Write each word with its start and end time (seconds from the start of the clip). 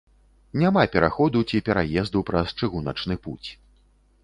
Няма 0.61 0.85
пераходу 0.95 1.41
ці 1.51 1.61
пераезду 1.69 2.25
праз 2.31 2.57
чыгуначны 2.63 3.21
пуць. 3.27 3.49